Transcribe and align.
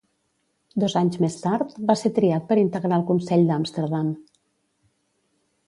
Dos 0.83 0.95
anys 1.01 1.17
més 1.25 1.35
tard, 1.41 1.75
va 1.91 1.95
ser 2.03 2.11
triat 2.15 2.49
per 2.53 2.59
integrar 2.63 2.99
el 3.01 3.05
consell 3.13 3.47
d'Amsterdam. 3.51 4.09